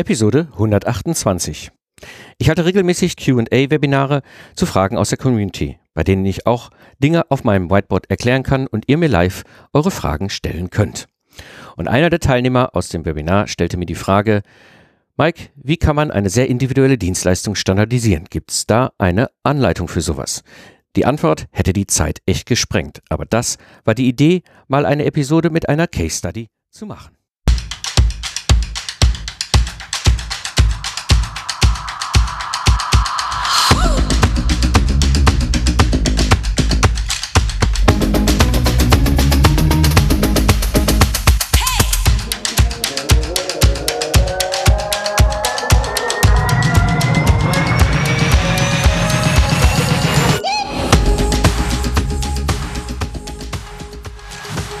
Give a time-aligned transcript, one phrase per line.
[0.00, 1.72] Episode 128.
[2.38, 4.22] Ich halte regelmäßig QA-Webinare
[4.56, 8.66] zu Fragen aus der Community, bei denen ich auch Dinge auf meinem Whiteboard erklären kann
[8.66, 9.42] und ihr mir live
[9.74, 11.06] eure Fragen stellen könnt.
[11.76, 14.40] Und einer der Teilnehmer aus dem Webinar stellte mir die Frage,
[15.18, 18.24] Mike, wie kann man eine sehr individuelle Dienstleistung standardisieren?
[18.30, 20.44] Gibt es da eine Anleitung für sowas?
[20.96, 25.50] Die Antwort hätte die Zeit echt gesprengt, aber das war die Idee, mal eine Episode
[25.50, 27.19] mit einer Case Study zu machen.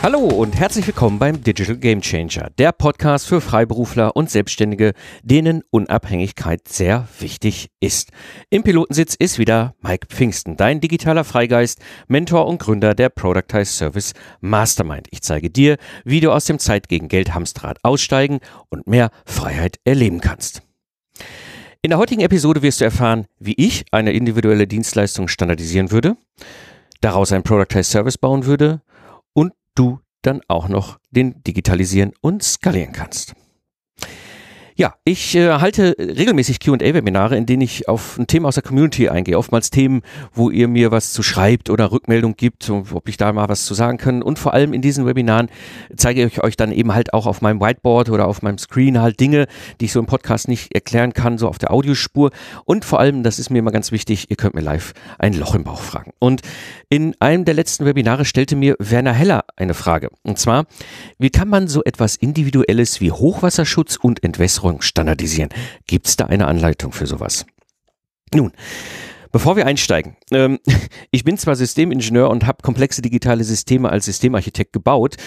[0.02, 5.62] Hallo und herzlich willkommen beim Digital Game Changer, der Podcast für Freiberufler und Selbstständige, denen
[5.68, 8.08] Unabhängigkeit sehr wichtig ist.
[8.48, 14.14] Im Pilotensitz ist wieder Mike Pfingsten, dein digitaler Freigeist, Mentor und Gründer der Productize Service
[14.40, 15.06] Mastermind.
[15.10, 15.76] Ich zeige dir,
[16.06, 20.62] wie du aus dem Zeit gegen Geld Hamsterrad aussteigen und mehr Freiheit erleben kannst.
[21.82, 26.16] In der heutigen Episode wirst du erfahren, wie ich eine individuelle Dienstleistung standardisieren würde,
[27.02, 28.80] daraus ein Productize Service bauen würde,
[29.74, 33.34] du dann auch noch den digitalisieren und skalieren kannst.
[34.80, 39.10] Ja, ich äh, halte regelmäßig QA-Webinare, in denen ich auf ein Thema aus der Community
[39.10, 39.36] eingehe.
[39.36, 40.00] Oftmals Themen,
[40.32, 43.74] wo ihr mir was zu schreibt oder Rückmeldung gibt, ob ich da mal was zu
[43.74, 44.22] sagen kann.
[44.22, 45.50] Und vor allem in diesen Webinaren
[45.94, 49.20] zeige ich euch dann eben halt auch auf meinem Whiteboard oder auf meinem Screen halt
[49.20, 49.48] Dinge,
[49.82, 52.30] die ich so im Podcast nicht erklären kann, so auf der Audiospur.
[52.64, 55.54] Und vor allem, das ist mir immer ganz wichtig, ihr könnt mir live ein Loch
[55.54, 56.12] im Bauch fragen.
[56.20, 56.40] Und
[56.88, 60.08] in einem der letzten Webinare stellte mir Werner Heller eine Frage.
[60.22, 60.64] Und zwar,
[61.18, 65.50] wie kann man so etwas Individuelles wie Hochwasserschutz und Entwässerung Steuerung standardisieren.
[65.86, 67.46] Gibt es da eine Anleitung für sowas?
[68.34, 68.52] Nun,
[69.32, 70.58] Bevor wir einsteigen, ähm,
[71.12, 75.18] ich bin zwar Systemingenieur und habe komplexe digitale Systeme als Systemarchitekt gebaut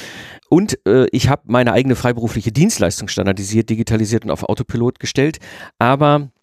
[0.50, 5.38] und äh, ich habe meine eigene freiberufliche Dienstleistung standardisiert, digitalisiert und auf Autopilot gestellt,
[5.80, 6.34] aber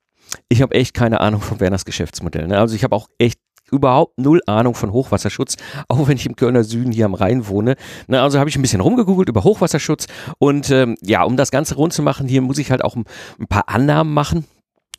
[0.48, 2.46] ich habe echt keine Ahnung von Werners Geschäftsmodell.
[2.46, 2.58] Ne?
[2.58, 3.38] Also ich habe auch echt
[3.70, 5.56] überhaupt null Ahnung von Hochwasserschutz,
[5.88, 7.76] auch wenn ich im Kölner Süden hier am Rhein wohne.
[8.06, 10.06] Na, also habe ich ein bisschen rumgegoogelt über Hochwasserschutz
[10.38, 13.04] und ähm, ja, um das Ganze rund zu machen, hier muss ich halt auch ein,
[13.38, 14.46] ein paar Annahmen machen.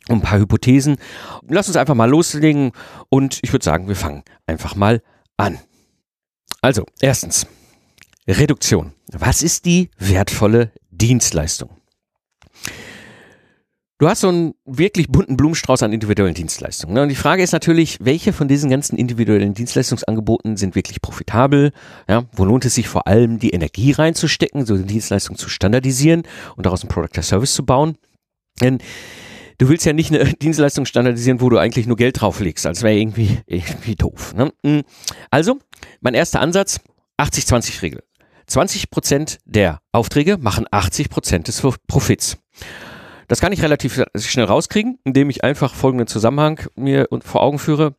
[0.08, 0.96] Ein paar Hypothesen.
[1.48, 2.72] Lass uns einfach mal loslegen
[3.08, 5.00] und ich würde sagen, wir fangen einfach mal
[5.36, 5.58] an.
[6.60, 7.46] Also, erstens,
[8.26, 8.94] Reduktion.
[9.12, 11.70] Was ist die wertvolle Dienstleistung?
[14.02, 16.92] Du hast so einen wirklich bunten Blumenstrauß an individuellen Dienstleistungen.
[16.92, 17.02] Ne?
[17.02, 21.70] Und die Frage ist natürlich, welche von diesen ganzen individuellen Dienstleistungsangeboten sind wirklich profitabel?
[22.08, 22.24] Ja?
[22.32, 26.24] Wo lohnt es sich vor allem, die Energie reinzustecken, so eine Dienstleistung zu standardisieren
[26.56, 27.96] und daraus ein Product as Service zu bauen?
[28.60, 28.78] Denn
[29.58, 32.66] du willst ja nicht eine Dienstleistung standardisieren, wo du eigentlich nur Geld drauflegst.
[32.66, 34.34] als wäre irgendwie, irgendwie doof.
[34.34, 34.52] Ne?
[34.66, 34.82] Hm.
[35.30, 35.60] Also,
[36.00, 36.80] mein erster Ansatz,
[37.20, 38.02] 80-20-Regel.
[38.48, 42.38] 20 Prozent der Aufträge machen 80 Prozent des Profits.
[43.32, 47.94] Das kann ich relativ schnell rauskriegen, indem ich einfach folgenden Zusammenhang mir vor Augen führe.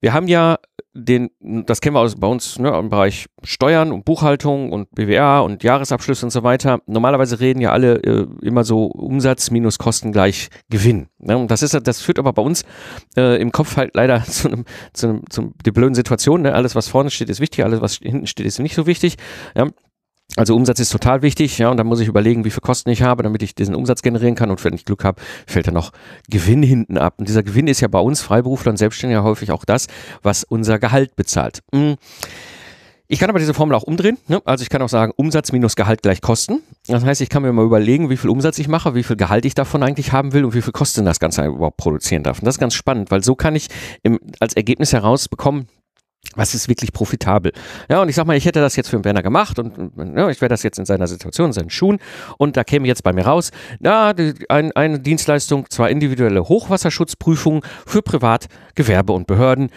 [0.00, 0.56] Wir haben ja
[0.94, 5.40] den, das kennen wir aus, bei uns ne, im Bereich Steuern und Buchhaltung und BWA
[5.40, 6.80] und Jahresabschlüsse und so weiter.
[6.86, 11.08] Normalerweise reden ja alle äh, immer so Umsatz minus Kosten gleich Gewinn.
[11.18, 11.36] Ne?
[11.36, 12.64] Und das ist, das führt aber bei uns
[13.18, 14.64] äh, im Kopf halt leider zu einem,
[14.94, 16.40] zu einem, zu der blöden Situation.
[16.40, 16.54] Ne?
[16.54, 19.16] Alles, was vorne steht, ist wichtig, alles, was hinten steht, ist nicht so wichtig.
[19.54, 19.66] Ja?
[20.36, 23.02] Also Umsatz ist total wichtig, ja, und dann muss ich überlegen, wie viel Kosten ich
[23.02, 24.50] habe, damit ich diesen Umsatz generieren kann.
[24.50, 25.92] Und wenn ich Glück habe, fällt da noch
[26.28, 27.14] Gewinn hinten ab.
[27.18, 29.88] Und dieser Gewinn ist ja bei uns Freiberuflern Selbstständigen ja häufig auch das,
[30.22, 31.60] was unser Gehalt bezahlt.
[31.74, 31.96] Hm.
[33.12, 34.18] Ich kann aber diese Formel auch umdrehen.
[34.28, 34.40] Ne?
[34.44, 36.60] Also ich kann auch sagen, Umsatz minus Gehalt gleich Kosten.
[36.86, 39.44] Das heißt, ich kann mir mal überlegen, wie viel Umsatz ich mache, wie viel Gehalt
[39.44, 42.38] ich davon eigentlich haben will und wie viel Kosten das Ganze überhaupt produzieren darf.
[42.38, 43.66] Und das ist ganz spannend, weil so kann ich
[44.04, 45.66] im, als Ergebnis herausbekommen,
[46.36, 47.52] was ist wirklich profitabel?
[47.88, 50.28] Ja, und ich sag mal, ich hätte das jetzt für einen Werner gemacht und, ja,
[50.28, 51.98] ich wäre das jetzt in seiner Situation, in seinen Schuhen
[52.38, 53.50] und da käme jetzt bei mir raus,
[53.80, 54.14] na,
[54.48, 59.70] ein, eine Dienstleistung, zwar individuelle Hochwasserschutzprüfung für Privat, Gewerbe und Behörden.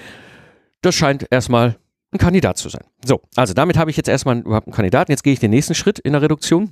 [0.81, 1.77] Das scheint erstmal
[2.11, 2.83] ein Kandidat zu sein.
[3.03, 5.11] So, also damit habe ich jetzt erstmal überhaupt einen Kandidaten.
[5.11, 6.71] Jetzt gehe ich den nächsten Schritt in der Reduktion.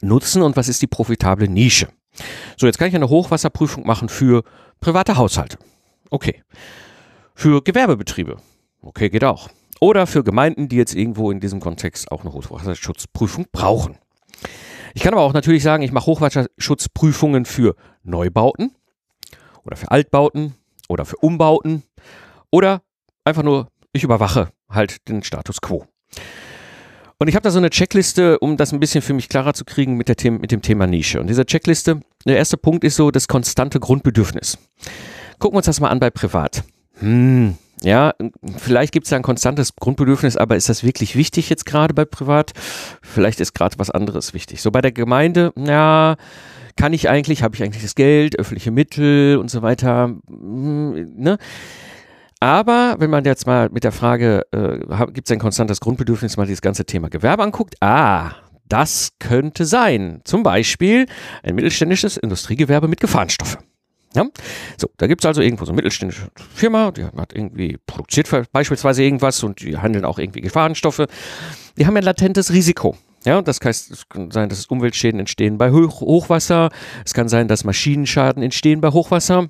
[0.00, 1.88] Nutzen und was ist die profitable Nische?
[2.56, 4.42] So, jetzt kann ich eine Hochwasserprüfung machen für
[4.80, 5.58] private Haushalte.
[6.10, 6.42] Okay.
[7.34, 8.38] Für Gewerbebetriebe
[8.80, 9.48] Okay, geht auch.
[9.80, 13.98] Oder für Gemeinden, die jetzt irgendwo in diesem Kontext auch eine Hochwasserschutzprüfung brauchen.
[14.94, 18.74] Ich kann aber auch natürlich sagen, ich mache Hochwasserschutzprüfungen für Neubauten
[19.64, 20.54] oder für Altbauten
[20.88, 21.84] oder für Umbauten
[22.50, 22.82] oder
[23.24, 25.86] einfach nur, ich überwache halt den Status quo.
[27.20, 29.64] Und ich habe da so eine Checkliste, um das ein bisschen für mich klarer zu
[29.64, 31.20] kriegen mit, der The mit dem Thema Nische.
[31.20, 34.56] Und dieser Checkliste, der erste Punkt ist so das konstante Grundbedürfnis.
[35.40, 36.62] Gucken wir uns das mal an bei Privat.
[37.00, 38.14] Hm, ja,
[38.56, 42.04] vielleicht gibt es ja ein konstantes Grundbedürfnis, aber ist das wirklich wichtig jetzt gerade bei
[42.04, 42.52] Privat?
[43.02, 44.62] Vielleicht ist gerade was anderes wichtig.
[44.62, 46.16] So bei der Gemeinde, ja,
[46.76, 51.38] kann ich eigentlich, habe ich eigentlich das Geld, öffentliche Mittel und so weiter, hm, ne?
[52.40, 54.78] Aber wenn man jetzt mal mit der Frage, äh,
[55.12, 58.30] gibt es ein konstantes Grundbedürfnis, mal dieses ganze Thema Gewerbe anguckt, ah,
[58.68, 60.20] das könnte sein.
[60.24, 61.06] Zum Beispiel
[61.42, 63.58] ein mittelständisches Industriegewerbe mit Gefahrenstoffe.
[64.14, 64.26] Ja?
[64.76, 69.02] So, da gibt es also irgendwo so eine mittelständische Firma, die hat irgendwie produziert beispielsweise
[69.02, 71.06] irgendwas und die handeln auch irgendwie Gefahrenstoffe.
[71.76, 72.96] Die haben ein latentes Risiko.
[73.24, 76.70] Ja, das heißt, es kann sein, dass Umweltschäden entstehen bei Hoch Hochwasser.
[77.04, 79.48] Es kann sein, dass Maschinenschaden entstehen bei Hochwasser.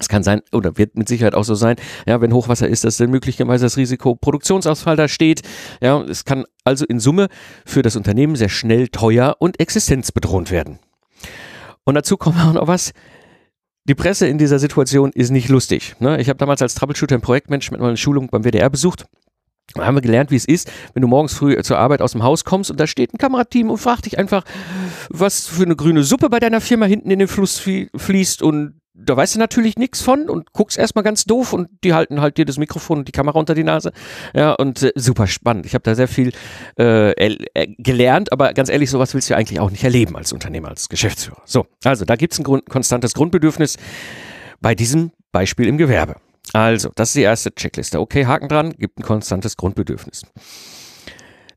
[0.00, 2.96] Es kann sein, oder wird mit Sicherheit auch so sein, ja, wenn Hochwasser ist, dass
[2.96, 5.42] dann möglicherweise das Risiko Produktionsausfall da steht.
[5.80, 7.28] Ja, es kann also in Summe
[7.66, 10.78] für das Unternehmen sehr schnell teuer und existenzbedrohend werden.
[11.84, 12.92] Und dazu kommt auch noch was.
[13.84, 15.96] Die Presse in dieser Situation ist nicht lustig.
[15.98, 16.20] Ne?
[16.20, 19.06] Ich habe damals als Troubleshooter im Projektmanagement mal eine Schulung beim WDR besucht.
[19.74, 22.22] Da haben wir gelernt, wie es ist, wenn du morgens früh zur Arbeit aus dem
[22.22, 24.44] Haus kommst und da steht ein Kamerateam und fragt dich einfach,
[25.08, 27.58] was für eine grüne Suppe bei deiner Firma hinten in den Fluss
[27.96, 31.94] fließt und da weißt du natürlich nichts von und guckst erstmal ganz doof und die
[31.94, 33.92] halten halt dir das Mikrofon und die Kamera unter die Nase.
[34.34, 35.66] Ja, und äh, super spannend.
[35.66, 36.32] Ich habe da sehr viel
[36.78, 40.32] äh, äh, gelernt, aber ganz ehrlich, sowas willst du ja eigentlich auch nicht erleben als
[40.32, 41.42] Unternehmer, als Geschäftsführer.
[41.46, 43.78] So, also da gibt es ein Grund, konstantes Grundbedürfnis
[44.60, 46.16] bei diesem Beispiel im Gewerbe.
[46.52, 48.00] Also, das ist die erste Checkliste.
[48.00, 50.22] Okay, Haken dran, gibt ein konstantes Grundbedürfnis.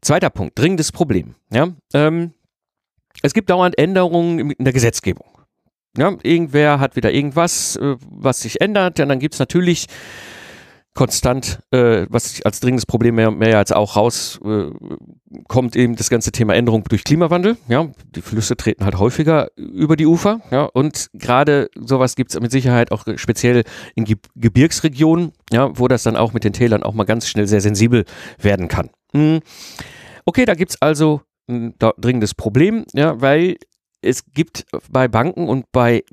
[0.02, 1.36] Zweiter Punkt, dringendes Problem.
[1.52, 2.34] Ja, ähm,
[3.24, 5.35] es gibt dauernd Änderungen in der Gesetzgebung.
[5.98, 9.00] Ja, irgendwer hat wieder irgendwas, äh, was sich ändert.
[9.00, 9.88] Und dann gibt's natürlich
[10.96, 16.32] konstant, äh, was als dringendes Problem mehr, mehr als auch rauskommt, äh, eben das ganze
[16.32, 17.58] Thema Änderung durch Klimawandel.
[17.68, 20.40] Ja, die Flüsse treten halt häufiger über die Ufer.
[20.52, 23.64] Ja, und gerade sowas gibt's mit Sicherheit auch speziell
[23.96, 27.48] in Ge Gebirgsregionen, ja, wo das dann auch mit den Tälern auch mal ganz schnell
[27.48, 28.06] sehr sensibel
[28.40, 28.90] werden kann.
[29.14, 29.42] Hm.
[30.24, 33.58] Okay, da gibt's also ein dringendes Problem, ja, weil
[34.06, 36.04] es gibt bei Banken und bei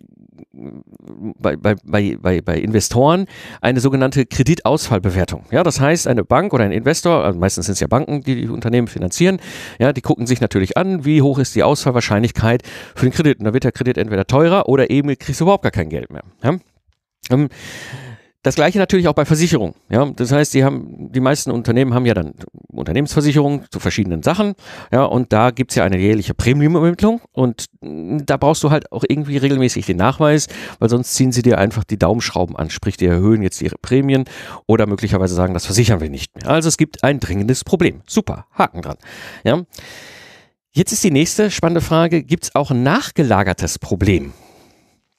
[1.38, 3.26] bei, bei, bei, bei Investoren
[3.60, 5.44] eine sogenannte Kreditausfallbewertung.
[5.50, 8.34] Ja, das heißt, eine Bank oder ein Investor, also meistens sind es ja Banken, die
[8.34, 9.40] die Unternehmen finanzieren,
[9.78, 12.62] ja, die gucken sich natürlich an, wie hoch ist die Ausfallwahrscheinlichkeit
[12.94, 13.38] für den Kredit.
[13.38, 16.10] Und da wird der Kredit entweder teurer oder eben kriegst du überhaupt gar kein Geld
[16.10, 16.24] mehr.
[16.42, 16.58] Ja?
[17.30, 17.48] Ähm,
[18.42, 19.74] das gleiche natürlich auch bei Versicherungen.
[19.88, 22.34] Ja, das heißt, die haben, die meisten Unternehmen haben ja dann
[22.72, 24.54] Unternehmensversicherungen zu verschiedenen Sachen.
[24.92, 29.36] Ja, und da gibt's ja eine jährliche Premiumermittlung und da brauchst du halt auch irgendwie
[29.36, 30.48] regelmäßig den Nachweis,
[30.80, 34.24] weil sonst ziehen sie dir einfach die Daumenschrauben an, sprich, die erhöhen jetzt ihre Prämien
[34.66, 36.48] oder möglicherweise sagen, das versichern wir nicht mehr.
[36.48, 38.02] Also es gibt ein dringendes Problem.
[38.08, 38.96] Super, Haken dran.
[39.44, 39.62] Ja.
[40.72, 44.32] Jetzt ist die nächste spannende Frage, gibt's auch ein nachgelagertes Problem?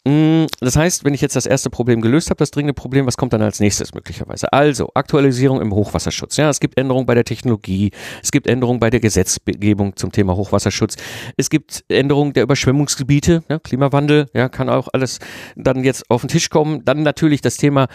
[0.05, 3.15] Mm, das heißt, wenn ich jetzt das erste Problem gelöst habe, das dringende Problem, was
[3.15, 4.51] kommt dann als nächstes möglicherweise?
[4.51, 6.35] Also, Aktualisierung im Hochwasserschutz.
[6.35, 7.91] Ja, es gibt Änderungen bei der Technologie,
[8.21, 10.97] es gibt Änderungen bei der Gesetzgebung zum Thema Hochwasserschutz,
[11.37, 15.19] es gibt Änderungen der Überschwemmungsgebiete, ja, Klimawandel, ja, kann auch alles
[15.55, 16.83] dann jetzt auf den Tisch kommen.
[16.83, 17.87] Dann natürlich das Thema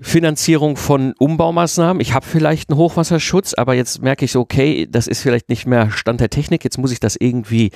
[0.00, 2.00] Finanzierung von Umbaumaßnahmen.
[2.00, 5.66] Ich habe vielleicht einen Hochwasserschutz, aber jetzt merke ich so, okay, das ist vielleicht nicht
[5.66, 6.64] mehr Stand der Technik.
[6.64, 7.70] Jetzt muss ich das irgendwie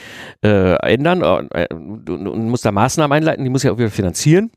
[0.44, 3.44] äh, ändern äh, und, und muss da Maßnahmen einleiten.
[3.44, 4.50] Die muss ich auch wieder finanzieren.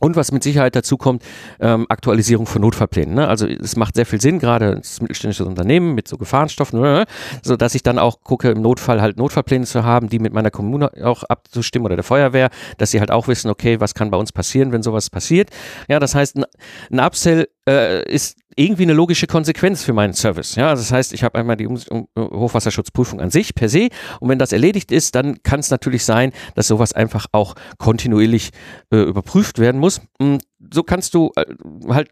[0.00, 1.22] Und was mit Sicherheit dazu kommt,
[1.58, 3.14] ähm, Aktualisierung von Notfallplänen.
[3.14, 3.28] Ne?
[3.28, 7.06] Also es macht sehr viel Sinn, gerade als mittelständisches Unternehmen mit so Gefahrenstoffen, äh,
[7.42, 10.50] so dass ich dann auch gucke, im Notfall halt Notfallpläne zu haben, die mit meiner
[10.50, 14.18] Kommune auch abzustimmen oder der Feuerwehr, dass sie halt auch wissen, okay, was kann bei
[14.18, 15.48] uns passieren, wenn sowas passiert.
[15.88, 16.44] Ja, das heißt, ein,
[16.90, 20.54] ein Upsell äh, ist irgendwie eine logische Konsequenz für meinen Service.
[20.54, 24.52] Ja, das heißt, ich habe einmal die Hochwasserschutzprüfung an sich per se und wenn das
[24.52, 28.50] erledigt ist, dann kann es natürlich sein, dass sowas einfach auch kontinuierlich
[28.90, 30.00] äh, überprüft werden muss.
[30.18, 30.42] Und
[30.72, 31.44] so kannst du äh,
[31.88, 32.10] halt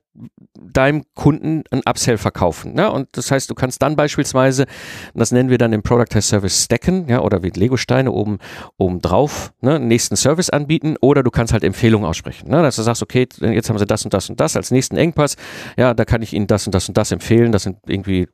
[0.54, 2.75] deinem Kunden ein Upsell verkaufen.
[2.75, 2.90] Ne?
[2.90, 4.66] Und das heißt, du kannst dann beispielsweise,
[5.14, 8.38] das nennen wir dann im Product as Service stacken, ja, oder wie Lego-Steine oben,
[8.76, 12.49] oben drauf, ne, nächsten Service anbieten, oder du kannst halt Empfehlungen aussprechen.
[12.50, 12.62] Ne?
[12.62, 15.37] Dass du sagst, okay, jetzt haben sie das und das und das als nächsten Engpass,
[15.76, 17.52] ja, da kann ich ihnen das und das und das empfehlen.
[17.52, 18.28] Das sind irgendwie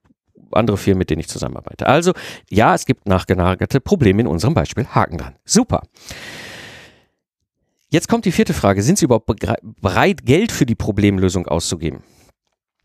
[0.53, 1.87] andere Firmen, mit denen ich zusammenarbeite.
[1.87, 2.13] Also,
[2.49, 4.87] ja, es gibt nachgelagerte Probleme in unserem Beispiel.
[4.87, 5.35] Haken dran.
[5.45, 5.83] Super.
[7.93, 8.83] Jetzt kommt die vierte Frage.
[8.83, 9.27] Sind Sie überhaupt
[9.81, 12.05] bereit, Geld für die Problemlösung auszugeben?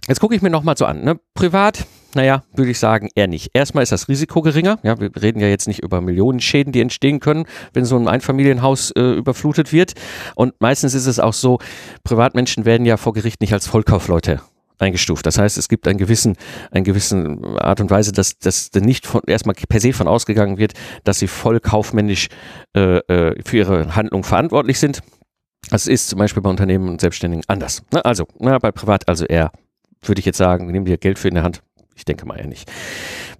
[0.07, 1.03] Jetzt gucke ich mir nochmal so an.
[1.03, 1.19] Ne?
[1.35, 1.85] Privat,
[2.15, 3.51] naja, würde ich sagen, eher nicht.
[3.53, 4.79] Erstmal ist das Risiko geringer.
[4.81, 8.07] Ja, wir reden ja jetzt nicht über Millionen Schäden, die entstehen können, wenn so ein
[8.07, 9.93] Einfamilienhaus äh, überflutet wird.
[10.33, 11.59] Und meistens ist es auch so,
[12.03, 14.41] Privatmenschen werden ja vor Gericht nicht als Vollkaufleute
[14.79, 15.25] eingestuft.
[15.25, 16.35] Das heißt, es gibt einen gewissen,
[16.71, 20.73] einen gewissen Art und Weise, dass, dass nicht von, erstmal per se von ausgegangen wird,
[21.03, 22.27] dass sie voll kaufmännisch
[22.75, 25.01] äh, äh, für ihre Handlung verantwortlich sind.
[25.69, 27.83] Das ist zum Beispiel bei Unternehmen und Selbstständigen anders.
[27.91, 29.51] Na, also, na, bei Privat also eher,
[30.03, 31.61] würde ich jetzt sagen, nehmen dir Geld für in der Hand.
[31.97, 32.69] Ich denke mal eher nicht.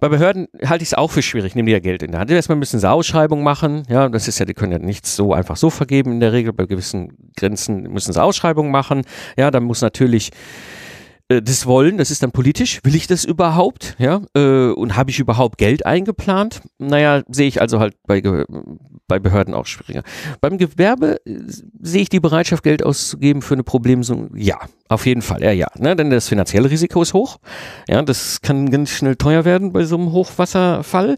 [0.00, 2.30] Bei Behörden halte ich es auch für schwierig, nehmen die ja Geld in der Hand.
[2.30, 3.82] Erstmal müssen sie Ausschreibungen machen.
[3.88, 6.54] Ja, das ist ja, die können ja nichts so einfach so vergeben in der Regel.
[6.54, 9.02] Bei gewissen Grenzen müssen sie Ausschreibungen machen.
[9.36, 10.30] Ja, dann muss natürlich
[11.28, 12.80] äh, das Wollen, das ist dann politisch.
[12.84, 13.96] Will ich das überhaupt?
[13.98, 16.62] Ja, äh, und habe ich überhaupt Geld eingeplant?
[16.78, 18.22] Naja, sehe ich also halt bei,
[19.08, 20.02] bei Behörden auch schwieriger.
[20.40, 21.38] Beim Gewerbe äh,
[21.80, 24.30] sehe ich die Bereitschaft, Geld auszugeben für eine Problemlösung.
[24.36, 25.68] Ja, auf jeden Fall, ja, ja.
[25.78, 25.96] Ne?
[25.96, 27.38] Denn das finanzielle Risiko ist hoch.
[27.88, 31.16] Ja, das kann ganz schnell teuer werden bei so einem Hochwasserfall.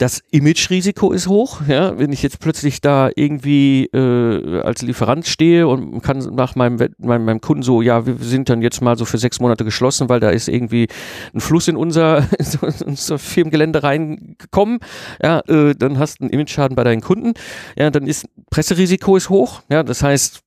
[0.00, 5.68] Das Image-Risiko ist hoch, ja, wenn ich jetzt plötzlich da irgendwie äh, als Lieferant stehe
[5.68, 9.04] und kann nach meinem, meinem, meinem Kunden so, ja, wir sind dann jetzt mal so
[9.04, 10.88] für sechs Monate geschlossen, weil da ist irgendwie
[11.34, 14.78] ein Fluss in unser, in unser Firmengelände reingekommen,
[15.22, 17.34] ja, äh, dann hast du einen Image-Schaden bei deinen Kunden,
[17.76, 20.40] ja, dann ist Presserisiko ist hoch, ja, das heißt,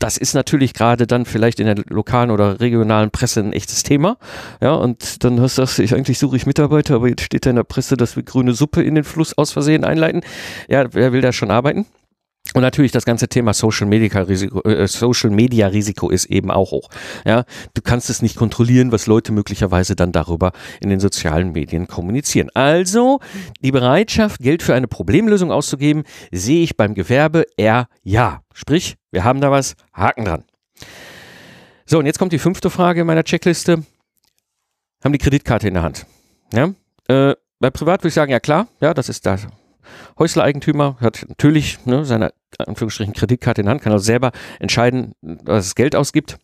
[0.00, 4.16] das ist natürlich gerade dann vielleicht in der lokalen oder regionalen Presse ein echtes Thema.
[4.60, 7.50] Ja, und dann hast du sagst ich eigentlich suche ich Mitarbeiter, aber jetzt steht da
[7.50, 10.22] in der Presse, dass wir grüne Suppe in den Fluss aus Versehen einleiten.
[10.68, 11.86] Ja, wer will da schon arbeiten?
[12.54, 16.72] Und natürlich das ganze Thema Social Media Risiko, äh, Social Media Risiko ist eben auch
[16.72, 16.88] hoch.
[17.24, 21.86] Ja, du kannst es nicht kontrollieren, was Leute möglicherweise dann darüber in den sozialen Medien
[21.86, 22.50] kommunizieren.
[22.54, 23.20] Also
[23.60, 28.40] die Bereitschaft, Geld für eine Problemlösung auszugeben, sehe ich beim Gewerbe eher ja.
[28.52, 30.44] Sprich, wir haben da was, Haken dran.
[31.86, 33.84] So, und jetzt kommt die fünfte Frage in meiner Checkliste.
[35.02, 36.06] Haben die Kreditkarte in der Hand?
[36.52, 36.74] Ja?
[37.08, 39.46] Äh, bei Privat würde ich sagen, ja klar, ja, das ist das
[40.18, 45.66] Häuslereigentümer hat natürlich ne, seine Anführungsstrichen Kreditkarte in der Hand, kann also selber entscheiden, was
[45.66, 46.38] es Geld ausgibt.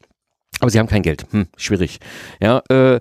[0.60, 1.26] Aber sie haben kein Geld.
[1.30, 1.98] Hm, schwierig.
[2.40, 3.00] Ja, äh,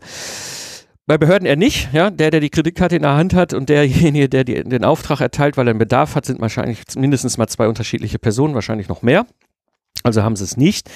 [1.08, 2.10] bei Behörden eher nicht, ja.
[2.10, 5.56] Der, der die Kreditkarte in der Hand hat und derjenige, der die, den Auftrag erteilt,
[5.56, 9.26] weil er einen Bedarf hat, sind wahrscheinlich mindestens mal zwei unterschiedliche Personen, wahrscheinlich noch mehr.
[10.04, 10.90] Also haben sie es nicht.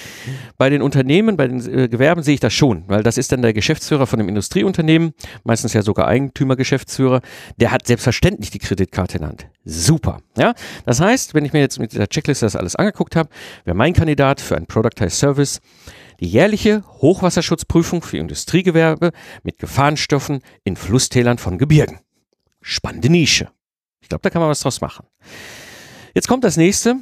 [0.56, 3.42] Bei den Unternehmen, bei den äh, Gewerben sehe ich das schon, weil das ist dann
[3.42, 7.20] der Geschäftsführer von einem Industrieunternehmen, meistens ja sogar Eigentümergeschäftsführer,
[7.56, 9.46] der hat selbstverständlich die Kreditkarte in Hand.
[9.64, 10.20] Super.
[10.36, 10.54] Ja?
[10.86, 13.30] Das heißt, wenn ich mir jetzt mit der Checkliste das alles angeguckt habe,
[13.64, 15.60] wäre mein Kandidat für ein Productized Service
[16.20, 22.00] die jährliche Hochwasserschutzprüfung für Industriegewerbe mit Gefahrenstoffen in Flusstälern von Gebirgen.
[22.60, 23.48] Spannende Nische.
[24.02, 25.06] Ich glaube, da kann man was draus machen.
[26.14, 26.96] Jetzt kommt das nächste.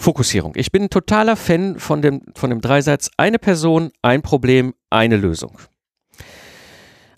[0.00, 0.52] Fokussierung.
[0.56, 5.16] Ich bin ein totaler Fan von dem, von dem Dreisatz eine Person, ein Problem, eine
[5.16, 5.58] Lösung.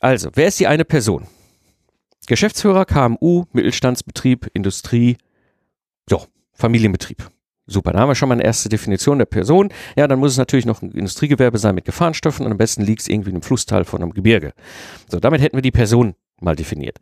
[0.01, 1.29] Also, wer ist die eine Person?
[2.27, 5.17] Geschäftsführer, KMU, Mittelstandsbetrieb, Industrie,
[6.09, 7.31] so, Familienbetrieb.
[7.67, 9.73] Super, da haben wir schon mal eine erste Definition der Person.
[9.97, 13.03] Ja, dann muss es natürlich noch ein Industriegewerbe sein mit Gefahrenstoffen und am besten liegt
[13.03, 14.53] es irgendwie in einem Flusstal von einem Gebirge.
[15.09, 16.99] So, damit hätten wir die Person mal definiert.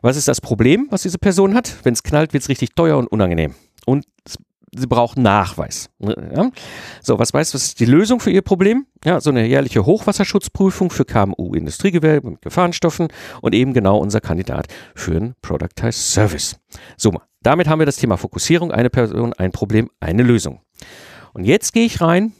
[0.00, 1.76] Was ist das Problem, was diese Person hat?
[1.82, 3.56] Wenn es knallt, wird es richtig teuer und unangenehm.
[3.84, 4.06] Und
[4.76, 5.90] sie braucht Nachweis.
[5.98, 6.50] Ja?
[7.02, 8.86] So, was weißt du, was ist die Lösung für ihr Problem?
[9.04, 13.08] Ja, so eine jährliche Hochwasserschutzprüfung für KMU Industriegewerbe mit Gefahrenstoffen
[13.40, 16.56] und eben genau unser Kandidat für einen Productized Service.
[16.96, 17.12] So,
[17.42, 20.60] damit haben wir das Thema Fokussierung, eine Person, ein Problem, eine Lösung.
[21.32, 22.32] Und jetzt gehe ich rein,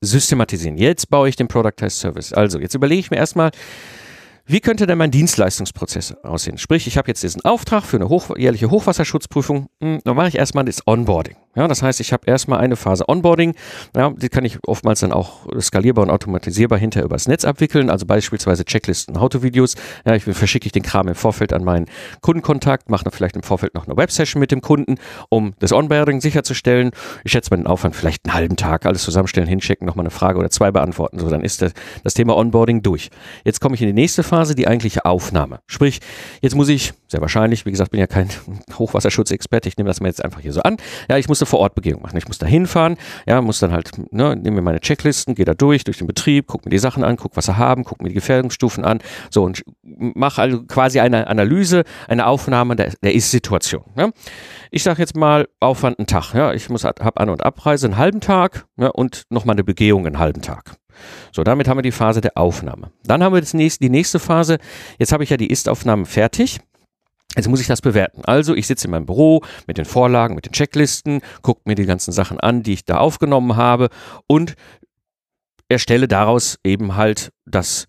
[0.00, 0.76] systematisieren.
[0.76, 2.32] Jetzt baue ich den Productized Service.
[2.32, 3.52] Also, jetzt überlege ich mir erstmal,
[4.46, 6.58] wie könnte denn mein Dienstleistungsprozess aussehen?
[6.58, 9.68] Sprich, ich habe jetzt diesen Auftrag für eine hoch, jährliche Hochwasserschutzprüfung.
[9.80, 11.36] Hm, dann mache ich erstmal das Onboarding.
[11.54, 13.54] Ja, das heißt, ich habe erstmal eine Phase Onboarding.
[13.94, 17.90] Ja, die kann ich oftmals dann auch skalierbar und automatisierbar hinterher übers Netz abwickeln.
[17.90, 19.74] Also beispielsweise Checklisten, Autovideos.
[20.06, 21.86] Ja, ich verschicke ich den Kram im Vorfeld an meinen
[22.22, 24.96] Kundenkontakt, mache vielleicht im Vorfeld noch eine Websession mit dem Kunden,
[25.28, 26.90] um das Onboarding sicherzustellen.
[27.24, 30.38] Ich schätze mal den Aufwand vielleicht einen halben Tag, alles zusammenstellen, hinschicken, nochmal eine Frage
[30.38, 31.18] oder zwei beantworten.
[31.18, 33.10] So, dann ist das, das Thema Onboarding durch.
[33.44, 35.60] Jetzt komme ich in die nächste Phase, die eigentliche Aufnahme.
[35.66, 36.00] Sprich,
[36.40, 38.28] jetzt muss ich, sehr wahrscheinlich, wie gesagt, bin ja kein
[38.78, 40.76] Hochwasserschutzexperte, ich nehme das mal jetzt einfach hier so an.
[41.08, 42.16] Ja, ich muss eine Vorortbegehung machen.
[42.16, 45.54] Ich muss da hinfahren, ja, muss dann halt, ne, nehme mir meine Checklisten, gehe da
[45.54, 48.08] durch, durch den Betrieb, gucke mir die Sachen an, gucke, was sie haben, gucke mir
[48.08, 48.98] die Gefährdungsstufen an,
[49.30, 53.84] so und mache also quasi eine Analyse, eine Aufnahme der, der Ist-Situation.
[53.96, 54.10] Ja.
[54.70, 56.34] Ich sage jetzt mal Aufwand einen Tag.
[56.34, 60.06] Ja, ich muss habe An- und Abreise einen halben Tag ja, und nochmal eine Begehung
[60.06, 60.76] einen halben Tag.
[61.32, 62.90] So, damit haben wir die Phase der Aufnahme.
[63.04, 64.58] Dann haben wir das nächste, die nächste Phase.
[64.98, 66.60] Jetzt habe ich ja die Ist-Aufnahme fertig.
[67.36, 68.22] Jetzt muss ich das bewerten.
[68.24, 71.86] Also ich sitze in meinem Büro mit den Vorlagen, mit den Checklisten, gucke mir die
[71.86, 73.88] ganzen Sachen an, die ich da aufgenommen habe
[74.26, 74.54] und
[75.68, 77.86] erstelle daraus eben halt das,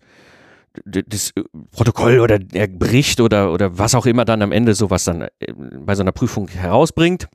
[0.84, 1.32] das
[1.70, 5.28] Protokoll oder der Bericht oder, oder was auch immer dann am Ende sowas dann äh,
[5.52, 7.28] bei so einer Prüfung herausbringt.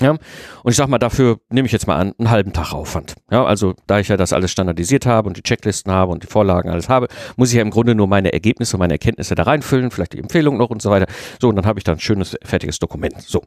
[0.00, 0.20] Ja, und
[0.66, 3.14] ich sag mal, dafür nehme ich jetzt mal an, einen halben Tag Aufwand.
[3.30, 6.26] Ja, also da ich ja das alles standardisiert habe und die Checklisten habe und die
[6.26, 9.92] Vorlagen alles habe, muss ich ja im Grunde nur meine Ergebnisse, meine Erkenntnisse da reinfüllen,
[9.92, 11.06] vielleicht die Empfehlungen noch und so weiter.
[11.40, 13.20] So, und dann habe ich dann ein schönes, fertiges Dokument.
[13.22, 13.40] So.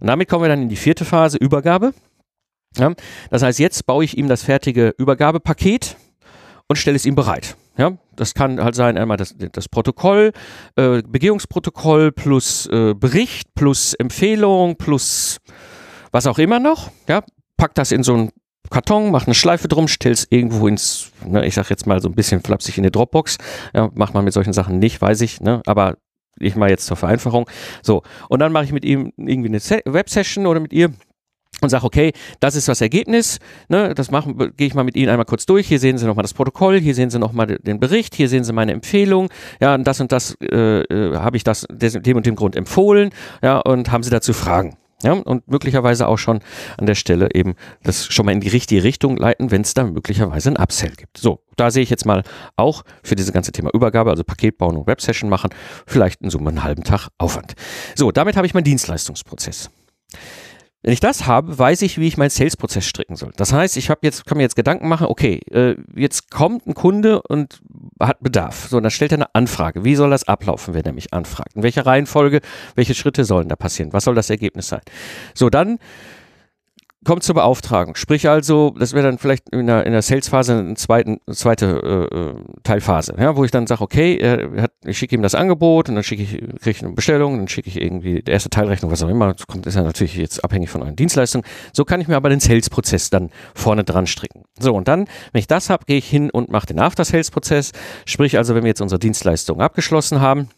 [0.00, 1.94] Und damit kommen wir dann in die vierte Phase, Übergabe.
[2.76, 2.92] Ja,
[3.30, 5.96] das heißt, jetzt baue ich ihm das fertige Übergabepaket
[6.68, 7.56] und stelle es ihm bereit.
[7.80, 10.32] Ja, das kann halt sein einmal das, das Protokoll,
[10.76, 15.38] äh, Begehungsprotokoll plus äh, Bericht plus Empfehlung plus
[16.12, 16.90] was auch immer noch.
[17.08, 17.22] Ja,
[17.56, 18.32] pack das in so einen
[18.68, 22.14] Karton, mach eine Schleife drum, stell's irgendwo ins, ne, ich sag jetzt mal so ein
[22.14, 23.38] bisschen flapsig in die Dropbox.
[23.72, 25.96] Ja, macht man mit solchen Sachen nicht, weiß ich, ne, aber
[26.38, 27.48] ich mal jetzt zur Vereinfachung.
[27.82, 29.58] So, und dann mache ich mit ihm irgendwie eine
[29.94, 30.92] Web-Session oder mit ihr
[31.60, 33.38] und sage, okay, das ist das Ergebnis,
[33.68, 35.68] ne, das machen, gehe ich mal mit Ihnen einmal kurz durch.
[35.68, 38.52] Hier sehen Sie nochmal das Protokoll, hier sehen Sie nochmal den Bericht, hier sehen Sie
[38.52, 39.28] meine Empfehlung,
[39.60, 43.10] ja, und das und das äh, äh, habe ich das dem und dem Grund empfohlen,
[43.42, 44.76] ja, und haben Sie dazu Fragen.
[45.02, 46.40] Ja, und möglicherweise auch schon
[46.76, 49.84] an der Stelle eben das schon mal in die richtige Richtung leiten, wenn es da
[49.84, 51.16] möglicherweise ein Upsell gibt.
[51.16, 52.22] So, da sehe ich jetzt mal
[52.56, 55.50] auch für dieses ganze Thema Übergabe, also Paket bauen und Websession machen,
[55.86, 57.54] vielleicht in Summe einen halben Tag Aufwand.
[57.94, 59.70] So, damit habe ich meinen Dienstleistungsprozess.
[60.82, 63.32] Wenn ich das habe, weiß ich, wie ich meinen Sales-Prozess stricken soll.
[63.36, 66.74] Das heißt, ich habe jetzt, kann mir jetzt Gedanken machen, okay, äh, jetzt kommt ein
[66.74, 67.60] Kunde und
[68.00, 68.68] hat Bedarf.
[68.68, 69.84] So, und dann stellt er eine Anfrage.
[69.84, 71.54] Wie soll das ablaufen, wenn er mich anfragt?
[71.54, 72.40] In welcher Reihenfolge,
[72.76, 73.92] welche Schritte sollen da passieren?
[73.92, 74.80] Was soll das Ergebnis sein?
[75.34, 75.78] So, dann
[77.04, 77.94] kommt zur Beauftragung.
[77.96, 82.16] Sprich also, das wäre dann vielleicht in der, in der Sales-Phase eine, zweiten, zweite äh,
[82.16, 85.88] äh, Teilphase, ja, wo ich dann sage, okay, er hat, ich schicke ihm das Angebot
[85.88, 88.90] und dann schicke ich, kriege ich eine Bestellung, dann schicke ich irgendwie die erste Teilrechnung,
[88.90, 91.46] was auch immer, das kommt, ist ja natürlich jetzt abhängig von euren Dienstleistungen.
[91.72, 94.44] So kann ich mir aber den Sales-Prozess dann vorne dran stricken.
[94.58, 97.72] So, und dann, wenn ich das habe, gehe ich hin und mache den After-Sales-Prozess.
[98.04, 100.48] Sprich also, wenn wir jetzt unsere Dienstleistung abgeschlossen haben,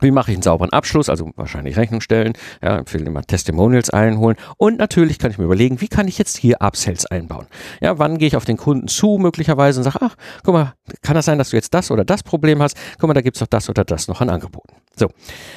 [0.00, 1.08] wie mache ich einen sauberen Abschluss?
[1.08, 5.80] Also wahrscheinlich Rechnung stellen, ja, empfehle immer Testimonials einholen und natürlich kann ich mir überlegen,
[5.80, 7.46] wie kann ich jetzt hier Upsells einbauen?
[7.80, 11.14] Ja, wann gehe ich auf den Kunden zu möglicherweise und sage, ach, guck mal, kann
[11.14, 12.76] das sein, dass du jetzt das oder das Problem hast?
[12.98, 14.74] Guck mal, da gibt's doch das oder das noch an Angeboten.
[14.96, 15.08] So,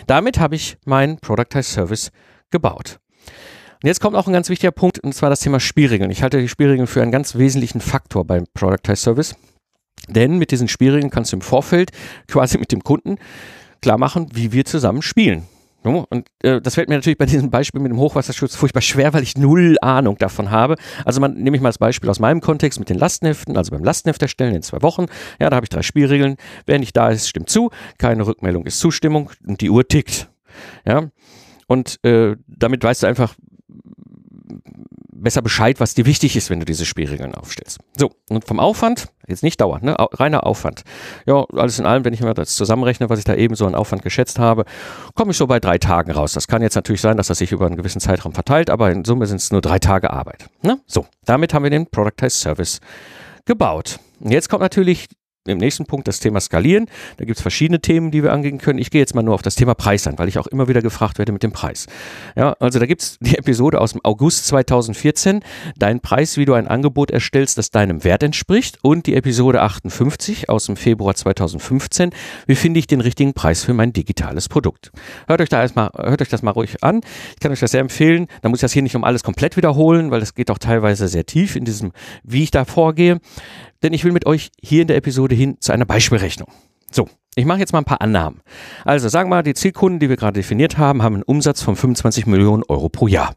[0.07, 2.11] damit habe ich meinen Productized Service
[2.49, 2.99] gebaut.
[3.83, 6.11] Und jetzt kommt auch ein ganz wichtiger Punkt, und zwar das Thema Spielregeln.
[6.11, 9.35] Ich halte die Spielregeln für einen ganz wesentlichen Faktor beim Productized Service.
[10.07, 11.91] Denn mit diesen Spielregeln kannst du im Vorfeld
[12.27, 13.17] quasi mit dem Kunden
[13.81, 15.47] klar machen, wie wir zusammen spielen.
[15.83, 19.23] Und äh, das fällt mir natürlich bei diesem Beispiel mit dem Hochwasserschutz furchtbar schwer, weil
[19.23, 20.75] ich null Ahnung davon habe.
[21.05, 23.83] Also man nehme ich mal das Beispiel aus meinem Kontext mit den Lastenheften, also beim
[23.83, 25.07] Lastenheft erstellen in zwei Wochen.
[25.39, 26.35] Ja, da habe ich drei Spielregeln.
[26.67, 27.71] Wer nicht da ist, stimmt zu.
[27.97, 30.29] Keine Rückmeldung ist Zustimmung und die Uhr tickt.
[30.85, 31.09] Ja.
[31.65, 33.33] Und äh, damit weißt du einfach,
[35.21, 37.79] besser Bescheid, was dir wichtig ist, wenn du diese Spielregeln aufstellst.
[37.97, 39.95] So, und vom Aufwand, jetzt nicht dauern, ne?
[39.97, 40.83] reiner Aufwand.
[41.25, 43.75] Ja, alles in allem, wenn ich mir das zusammenrechne, was ich da eben so an
[43.75, 44.65] Aufwand geschätzt habe,
[45.15, 46.33] komme ich so bei drei Tagen raus.
[46.33, 49.05] Das kann jetzt natürlich sein, dass das sich über einen gewissen Zeitraum verteilt, aber in
[49.05, 50.49] Summe sind es nur drei Tage Arbeit.
[50.61, 50.79] Ne?
[50.87, 52.79] So, damit haben wir den Productized Service
[53.45, 53.99] gebaut.
[54.19, 55.07] Und jetzt kommt natürlich
[55.47, 56.85] im nächsten Punkt das Thema Skalieren.
[57.17, 58.77] Da gibt es verschiedene Themen, die wir angehen können.
[58.77, 60.83] Ich gehe jetzt mal nur auf das Thema Preis ein, weil ich auch immer wieder
[60.83, 61.87] gefragt werde mit dem Preis.
[62.35, 65.39] Ja, also da gibt es die Episode aus dem August 2014,
[65.77, 70.47] dein Preis, wie du ein Angebot erstellst, das deinem Wert entspricht und die Episode 58
[70.49, 72.11] aus dem Februar 2015,
[72.45, 74.91] wie finde ich den richtigen Preis für mein digitales Produkt.
[75.27, 77.01] Hört euch da erstmal, hört euch das mal ruhig an.
[77.33, 78.27] Ich kann euch das sehr empfehlen.
[78.43, 81.07] Da muss ich das hier nicht um alles komplett wiederholen, weil das geht auch teilweise
[81.07, 83.19] sehr tief in diesem, wie ich da vorgehe
[83.83, 86.49] denn ich will mit euch hier in der Episode hin zu einer Beispielrechnung.
[86.91, 88.41] So, ich mache jetzt mal ein paar Annahmen.
[88.83, 91.75] Also sagen wir mal, die Zielkunden, die wir gerade definiert haben, haben einen Umsatz von
[91.75, 93.33] 25 Millionen Euro pro Jahr.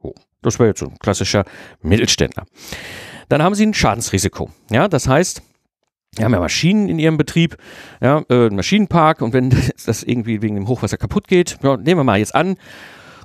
[0.00, 1.44] Oh, das wäre jetzt so ein klassischer
[1.82, 2.44] Mittelständler.
[3.28, 4.50] Dann haben sie ein Schadensrisiko.
[4.70, 5.42] Ja, das heißt,
[6.16, 7.56] die haben ja Maschinen in ihrem Betrieb,
[8.00, 9.50] ja, äh, Maschinenpark und wenn
[9.86, 12.56] das irgendwie wegen dem Hochwasser kaputt geht, ja, nehmen wir mal jetzt an,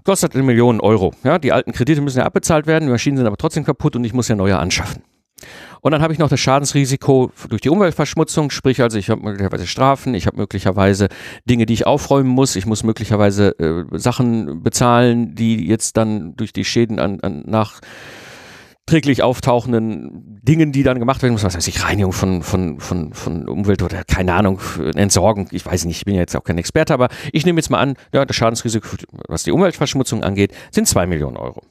[0.03, 1.13] kostet eine Million Euro.
[1.23, 4.03] Ja, die alten Kredite müssen ja abbezahlt werden, die Maschinen sind aber trotzdem kaputt und
[4.03, 5.03] ich muss ja neue anschaffen.
[5.81, 9.67] Und dann habe ich noch das Schadensrisiko durch die Umweltverschmutzung, sprich also ich habe möglicherweise
[9.67, 11.09] Strafen, ich habe möglicherweise
[11.45, 16.53] Dinge, die ich aufräumen muss, ich muss möglicherweise äh, Sachen bezahlen, die jetzt dann durch
[16.53, 17.79] die Schäden an, an nach
[18.89, 23.13] träglich auftauchenden Dingen, die dann gemacht werden müssen, was weiß ich, Reinigung von, von, von,
[23.13, 24.59] von Umwelt oder keine Ahnung,
[24.95, 27.69] Entsorgung, ich weiß nicht, ich bin ja jetzt auch kein Experte, aber ich nehme jetzt
[27.69, 28.87] mal an, ja, das Schadensrisiko,
[29.27, 31.61] was die Umweltverschmutzung angeht, sind zwei Millionen Euro.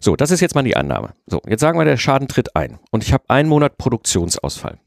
[0.00, 1.14] So, das ist jetzt mal die Annahme.
[1.26, 4.78] So, jetzt sagen wir, der Schaden tritt ein und ich habe einen Monat Produktionsausfall.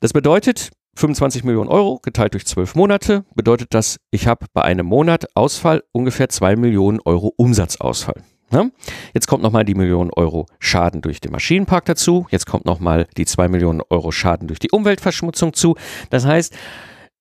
[0.00, 4.86] Das bedeutet, 25 Millionen Euro geteilt durch 12 Monate bedeutet das, ich habe bei einem
[4.86, 8.22] Monat Ausfall ungefähr 2 Millionen Euro Umsatzausfall.
[8.50, 8.66] Ja?
[9.12, 12.26] Jetzt kommt nochmal die Millionen Euro Schaden durch den Maschinenpark dazu.
[12.30, 15.76] Jetzt kommt nochmal die 2 Millionen Euro Schaden durch die Umweltverschmutzung zu.
[16.10, 16.54] Das heißt,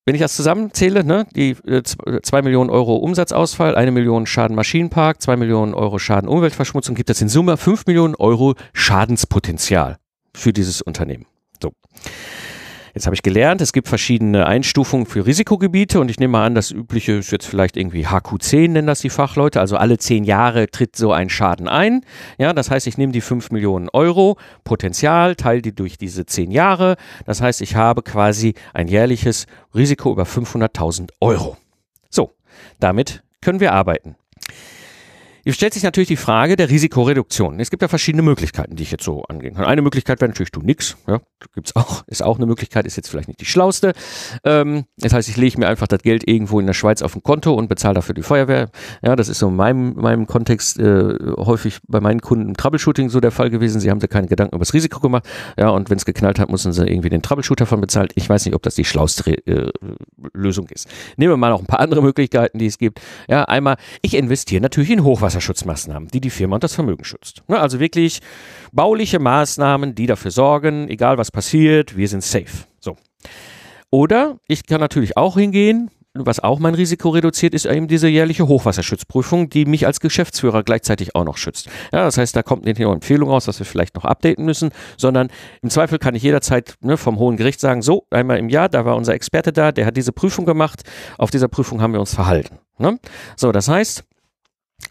[0.05, 5.21] wenn ich das zusammenzähle, ne, die äh, 2 Millionen Euro Umsatzausfall, eine Million Schaden Maschinenpark,
[5.21, 9.97] 2 Millionen Euro Schaden Umweltverschmutzung, gibt es in Summe 5 Millionen Euro Schadenspotenzial
[10.35, 11.25] für dieses Unternehmen.
[11.61, 11.71] So.
[12.95, 16.55] Jetzt habe ich gelernt, es gibt verschiedene Einstufungen für Risikogebiete und ich nehme mal an,
[16.55, 19.59] das übliche ist jetzt vielleicht irgendwie HQ10, nennen das die Fachleute.
[19.59, 22.05] Also alle zehn Jahre tritt so ein Schaden ein.
[22.37, 26.51] Ja, das heißt, ich nehme die 5 Millionen Euro Potenzial, teile die durch diese zehn
[26.51, 26.95] Jahre.
[27.25, 31.57] Das heißt, ich habe quasi ein jährliches Risiko über 500.000 Euro.
[32.09, 32.31] So,
[32.79, 34.15] damit können wir arbeiten.
[35.45, 37.59] Jetzt stellt sich natürlich die Frage der Risikoreduktion.
[37.59, 39.65] Es gibt ja verschiedene Möglichkeiten, die ich jetzt so angehen kann.
[39.65, 40.97] Eine Möglichkeit wäre natürlich, du nix.
[41.07, 41.19] Ja,
[41.53, 43.93] gibt's auch, ist auch eine Möglichkeit, ist jetzt vielleicht nicht die schlauste.
[44.43, 47.21] Ähm, das heißt, ich lege mir einfach das Geld irgendwo in der Schweiz auf ein
[47.21, 48.71] Konto und bezahle dafür die Feuerwehr.
[49.03, 53.09] Ja, das ist so in meinem, meinem Kontext äh, häufig bei meinen Kunden im Troubleshooting
[53.09, 53.79] so der Fall gewesen.
[53.79, 55.27] Sie haben sich keine Gedanken über das Risiko gemacht.
[55.59, 58.13] Ja, und wenn es geknallt hat, müssen sie irgendwie den Troubleshooter von bezahlt.
[58.15, 59.71] Ich weiß nicht, ob das die schlauste äh,
[60.33, 60.87] Lösung ist.
[61.17, 62.99] Nehmen wir mal noch ein paar andere Möglichkeiten, die es gibt.
[63.29, 65.34] Ja, einmal, ich investiere natürlich in Hochwasser.
[65.35, 67.43] Hochwasserschutzmaßnahmen, die die Firma und das Vermögen schützt.
[67.47, 68.19] Ne, also wirklich
[68.71, 72.65] bauliche Maßnahmen, die dafür sorgen, egal was passiert, wir sind safe.
[72.79, 72.95] So.
[73.91, 78.47] Oder ich kann natürlich auch hingehen, was auch mein Risiko reduziert, ist eben diese jährliche
[78.47, 81.67] Hochwasserschutzprüfung, die mich als Geschäftsführer gleichzeitig auch noch schützt.
[81.91, 84.69] Ja, das heißt, da kommt nicht nur Empfehlung raus, dass wir vielleicht noch updaten müssen,
[84.95, 85.27] sondern
[85.61, 88.85] im Zweifel kann ich jederzeit ne, vom Hohen Gericht sagen, so, einmal im Jahr, da
[88.85, 90.83] war unser Experte da, der hat diese Prüfung gemacht,
[91.17, 92.59] auf dieser Prüfung haben wir uns verhalten.
[92.77, 92.97] Ne?
[93.35, 94.05] So, das heißt,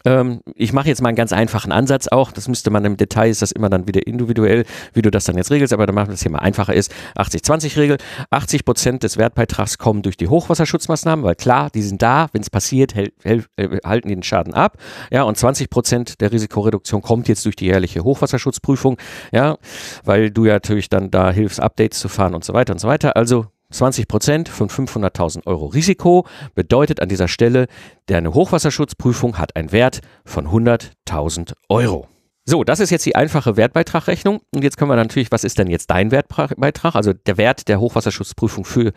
[0.03, 2.31] ähm, ich mache jetzt mal einen ganz einfachen Ansatz auch.
[2.31, 5.37] Das müsste man im Detail, ist das immer dann wieder individuell, wie du das dann
[5.37, 6.93] jetzt regelst, aber dann machen wir das hier mal einfacher ist.
[7.17, 7.97] 80-20-Regel.
[8.29, 12.49] 80 Prozent des Wertbeitrags kommen durch die Hochwasserschutzmaßnahmen, weil klar, die sind da, wenn es
[12.49, 13.41] passiert, äh,
[13.83, 14.77] halten die den Schaden ab.
[15.11, 18.97] Ja, und 20 Prozent der Risikoreduktion kommt jetzt durch die jährliche Hochwasserschutzprüfung.
[19.31, 19.57] Ja,
[20.03, 22.87] weil du ja natürlich dann da hilfst, Updates zu fahren und so weiter und so
[22.87, 23.15] weiter.
[23.15, 27.67] Also 20 Prozent von 500.000 Euro Risiko bedeutet an dieser Stelle,
[28.05, 32.07] deine Hochwasserschutzprüfung hat einen Wert von 100.000 Euro.
[32.47, 34.39] So, das ist jetzt die einfache Wertbeitragrechnung.
[34.53, 36.95] Und jetzt können wir natürlich, was ist denn jetzt dein Wertbeitrag?
[36.95, 38.93] Also der Wert der Hochwasserschutzprüfung für,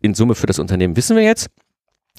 [0.00, 1.50] in Summe für das Unternehmen wissen wir jetzt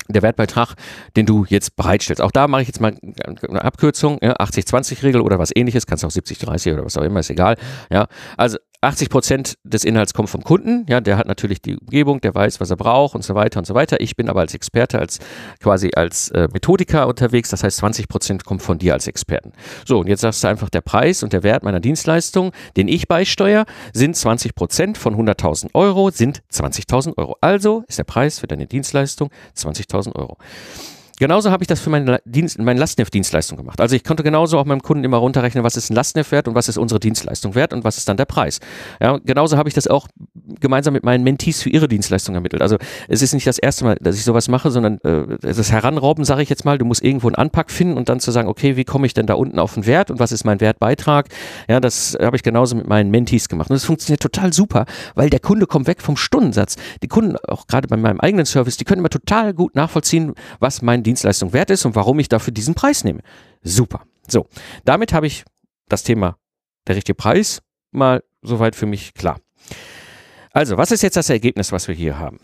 [0.08, 0.76] der Wertbeitrag,
[1.16, 2.22] den du jetzt bereitstellst.
[2.22, 6.12] Auch da mache ich jetzt mal eine Abkürzung, ja, 80-20-Regel oder was ähnliches, kannst auch
[6.12, 7.58] 70-30 oder was auch immer, ist egal.
[7.92, 8.08] Ja,
[8.38, 12.36] also 80 Prozent des Inhalts kommt vom Kunden, ja, der hat natürlich die Umgebung, der
[12.36, 14.00] weiß, was er braucht und so weiter und so weiter.
[14.02, 15.20] Ich bin aber als Experte, als
[15.60, 19.52] quasi als äh, Methodiker unterwegs, das heißt 20 Prozent kommt von dir als Experten.
[19.86, 23.08] So, und jetzt sagst du einfach, der Preis und der Wert meiner Dienstleistung, den ich
[23.08, 27.36] beisteuere, sind 20 Prozent von 100.000 Euro, sind 20.000 Euro.
[27.42, 30.38] Also ist der Preis für deine Dienstleistung 20.000 Euro.
[31.20, 33.82] Genauso habe ich das für meine, Dienst, meine Lastneft-Dienstleistung gemacht.
[33.82, 36.54] Also ich konnte genauso auch meinem Kunden immer runterrechnen, was ist ein Lastneft wert und
[36.54, 38.60] was ist unsere Dienstleistung wert und was ist dann der Preis.
[39.02, 40.08] Ja, genauso habe ich das auch
[40.60, 42.62] gemeinsam mit meinen Mentees für ihre Dienstleistung ermittelt.
[42.62, 42.78] Also
[43.08, 46.44] es ist nicht das erste Mal, dass ich sowas mache, sondern äh, das Heranrauben, sage
[46.44, 48.86] ich jetzt mal, du musst irgendwo einen Anpack finden und dann zu sagen, okay, wie
[48.86, 51.30] komme ich denn da unten auf den Wert und was ist mein Wertbeitrag?
[51.68, 53.72] Ja, das habe ich genauso mit meinen Mentees gemacht.
[53.72, 56.76] Und das funktioniert total super, weil der Kunde kommt weg vom Stundensatz.
[57.02, 60.84] Die Kunden, auch gerade bei meinem eigenen Service, die können immer total gut nachvollziehen, was
[60.84, 63.22] mein Dienstleistung wert ist und warum ich dafür diesen Preis nehme.
[63.64, 64.04] Super.
[64.28, 64.48] So,
[64.86, 65.46] damit habe ich
[65.88, 66.38] das Thema
[66.88, 69.40] der richtige Preis mal soweit für mich klar.
[70.52, 72.40] Also, was ist jetzt das Ergebnis, was wir hier haben?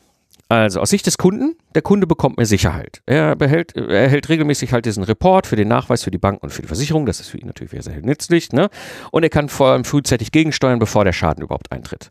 [0.49, 3.01] Also aus Sicht des Kunden, der Kunde bekommt mehr Sicherheit.
[3.05, 6.51] Er, behält, er erhält regelmäßig halt diesen Report für den Nachweis für die Bank und
[6.51, 7.05] für die Versicherung.
[7.05, 8.51] Das ist für ihn natürlich sehr, sehr nützlich.
[8.51, 8.69] Ne?
[9.11, 12.09] Und er kann vor allem frühzeitig gegensteuern, bevor der Schaden überhaupt eintritt.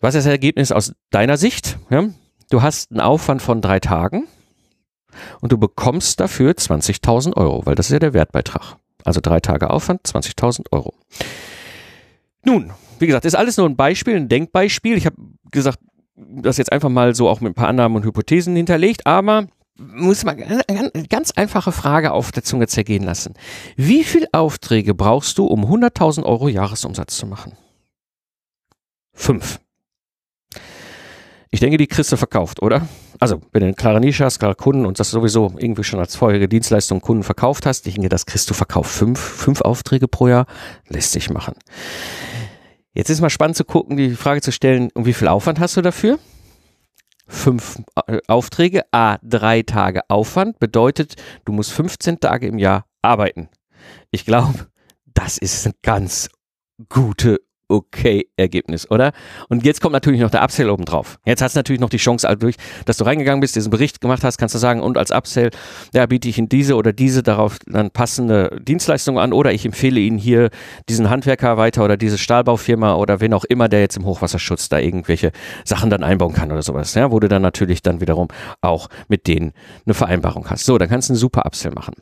[0.00, 1.78] Was ist das Ergebnis aus deiner Sicht?
[1.90, 2.08] Ja?
[2.50, 4.26] Du hast einen Aufwand von drei Tagen
[5.40, 8.76] und du bekommst dafür 20.000 Euro, weil das ist ja der Wertbeitrag.
[9.04, 10.94] Also drei Tage Aufwand, 20.000 Euro.
[12.44, 14.96] Nun, wie gesagt, ist alles nur ein Beispiel, ein Denkbeispiel.
[14.96, 15.16] Ich habe
[15.50, 15.78] gesagt,
[16.16, 19.46] das jetzt einfach mal so auch mit ein paar Annahmen und Hypothesen hinterlegt, aber
[19.78, 23.34] muss man eine ganz einfache Frage auf der Zunge zergehen lassen.
[23.76, 27.52] Wie viele Aufträge brauchst du, um 100.000 Euro Jahresumsatz zu machen?
[29.12, 29.60] Fünf.
[31.56, 32.86] Ich denke, die kriegst du verkauft, oder?
[33.18, 36.14] Also, wenn du eine klare Nische hast, klare Kunden und das sowieso irgendwie schon als
[36.14, 38.90] vorherige Dienstleistung Kunden verkauft hast, ich denke, das kriegst du verkauft.
[38.90, 40.44] Fünf, fünf Aufträge pro Jahr
[40.88, 41.54] lässt sich machen.
[42.92, 45.78] Jetzt ist mal spannend zu gucken, die Frage zu stellen, und wie viel Aufwand hast
[45.78, 46.18] du dafür?
[47.26, 51.14] Fünf äh, Aufträge, a drei Tage Aufwand, bedeutet,
[51.46, 53.48] du musst 15 Tage im Jahr arbeiten.
[54.10, 54.66] Ich glaube,
[55.06, 56.28] das ist eine ganz
[56.90, 59.12] gute okay Ergebnis, oder?
[59.48, 61.18] Und jetzt kommt natürlich noch der Upsell oben drauf.
[61.24, 64.00] Jetzt hast du natürlich noch die Chance, also durch, dass du reingegangen bist, diesen Bericht
[64.00, 65.50] gemacht hast, kannst du sagen, und als Upsell,
[65.94, 70.00] ja, biete ich Ihnen diese oder diese darauf dann passende Dienstleistung an oder ich empfehle
[70.00, 70.50] Ihnen hier
[70.88, 74.78] diesen Handwerker weiter oder diese Stahlbaufirma oder wen auch immer, der jetzt im Hochwasserschutz da
[74.78, 75.32] irgendwelche
[75.64, 78.28] Sachen dann einbauen kann oder sowas, ja, wo du dann natürlich dann wiederum
[78.60, 79.52] auch mit denen
[79.84, 80.64] eine Vereinbarung hast.
[80.64, 81.94] So, dann kannst du einen super Upsell machen.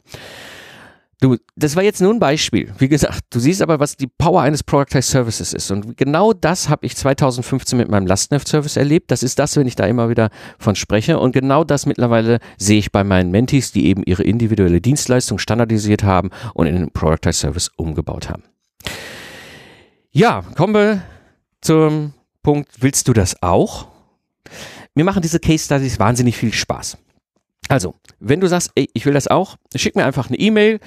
[1.25, 2.71] Du, das war jetzt nur ein Beispiel.
[2.77, 5.71] Wie gesagt, du siehst aber, was die Power eines Productized Services ist.
[5.71, 9.11] Und genau das habe ich 2015 mit meinem Lastneft-Service erlebt.
[9.11, 11.19] Das ist das, wenn ich da immer wieder von spreche.
[11.19, 16.03] Und genau das mittlerweile sehe ich bei meinen Mentees, die eben ihre individuelle Dienstleistung standardisiert
[16.03, 18.43] haben und in den Productized Service umgebaut haben.
[20.11, 21.03] Ja, kommen wir
[21.63, 23.87] zum Punkt, willst du das auch?
[24.95, 26.99] Mir machen diese Case Studies wahnsinnig viel Spaß.
[27.69, 30.81] Also, wenn du sagst, ey, ich will das auch, schick mir einfach eine E-Mail.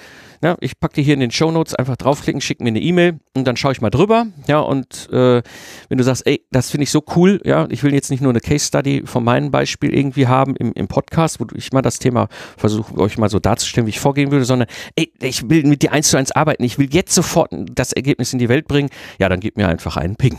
[0.43, 3.19] Ja, ich packe dir hier in den Show Notes einfach draufklicken, schick mir eine E-Mail
[3.33, 4.27] und dann schaue ich mal drüber.
[4.47, 5.41] Ja, und äh,
[5.89, 8.29] wenn du sagst, ey, das finde ich so cool, ja, ich will jetzt nicht nur
[8.29, 11.97] eine Case Study von meinem Beispiel irgendwie haben im, im Podcast, wo ich mal das
[11.97, 15.81] Thema versuche, euch mal so darzustellen, wie ich vorgehen würde, sondern ey, ich will mit
[15.81, 18.89] dir eins zu eins arbeiten, ich will jetzt sofort das Ergebnis in die Welt bringen,
[19.17, 20.37] ja, dann gib mir einfach einen Ping.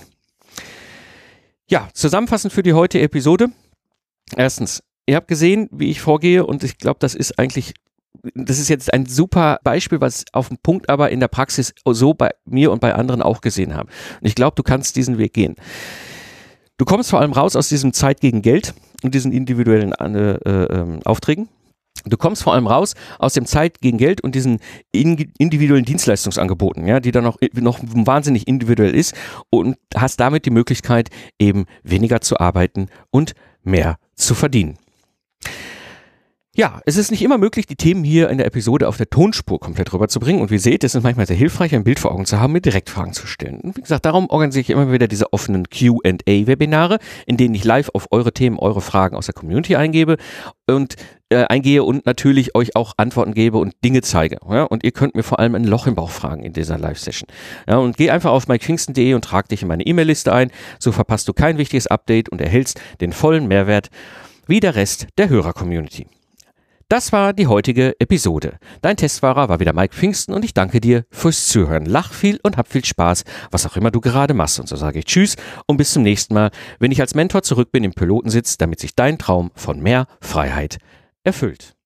[1.69, 3.49] Ja, zusammenfassend für die heutige Episode.
[4.37, 7.75] Erstens, ihr habt gesehen, wie ich vorgehe und ich glaube, das ist eigentlich
[8.35, 12.15] das ist jetzt ein super Beispiel, was auf den Punkt aber in der Praxis so
[12.15, 13.89] bei mir und bei anderen auch gesehen haben.
[14.21, 15.55] Und ich glaube, du kannst diesen Weg gehen.
[16.79, 21.01] Du kommst vor allem raus aus diesem Zeit gegen Geld und diesen individuellen äh, äh,
[21.05, 21.49] Aufträgen.
[22.07, 24.59] Du kommst vor allem raus aus dem Zeit gegen Geld und diesen
[24.93, 29.15] individuellen Dienstleistungsangeboten, ja, die dann noch, noch wahnsinnig individuell ist
[29.51, 34.79] und hast damit die Möglichkeit, eben weniger zu arbeiten und mehr zu verdienen.
[36.59, 39.61] Ja, es ist nicht immer möglich, die Themen hier in der Episode auf der Tonspur
[39.61, 40.43] komplett rüberzubringen.
[40.43, 42.53] Und wie ihr seht, ist es manchmal sehr hilfreich, ein Bild vor Augen zu haben,
[42.53, 43.61] mir Direktfragen zu stellen.
[43.61, 47.91] Und wie gesagt, darum organisiere ich immer wieder diese offenen Q&A-Webinare, in denen ich live
[47.95, 50.17] auf eure Themen, eure Fragen aus der Community eingebe
[50.67, 50.97] und
[51.29, 54.39] äh, eingehe und natürlich euch auch Antworten gebe und Dinge zeige.
[54.51, 54.65] Ja?
[54.65, 57.29] Und ihr könnt mir vor allem ein Loch im Bauch fragen in dieser Live-Session.
[57.69, 60.51] Ja, und geh einfach auf mikepfingsten.de und trag dich in meine E-Mail-Liste ein.
[60.81, 63.91] So verpasst du kein wichtiges Update und erhältst den vollen Mehrwert
[64.49, 66.09] wie der Rest der Hörer-Community.
[66.91, 68.57] Das war die heutige Episode.
[68.81, 71.85] Dein Testfahrer war wieder Mike Pfingsten und ich danke dir fürs Zuhören.
[71.85, 74.59] Lach viel und hab viel Spaß, was auch immer du gerade machst.
[74.59, 77.73] Und so sage ich Tschüss und bis zum nächsten Mal, wenn ich als Mentor zurück
[77.73, 80.79] bin im Pilotensitz, damit sich dein Traum von mehr Freiheit
[81.25, 81.78] erfüllt.